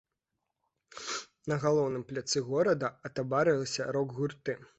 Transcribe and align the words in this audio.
На 1.53 1.57
галоўным 1.65 2.07
пляцы 2.13 2.37
горада 2.49 2.91
атабарылася 3.11 3.91
рок-гурты. 3.99 4.59